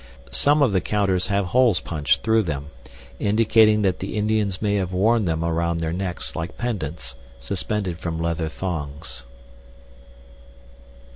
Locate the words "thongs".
8.49-9.25